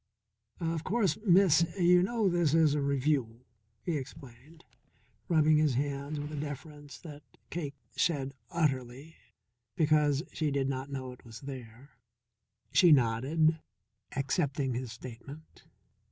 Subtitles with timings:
[0.59, 3.41] "Of course, Miss, you know this is a Revue,"
[3.83, 4.65] he explained,
[5.29, 9.15] rubbing his hands with a deference that Cake shed utterly,
[9.75, 11.91] because she did not know it was there.
[12.71, 13.59] She nodded,
[14.15, 15.65] accepting his statement.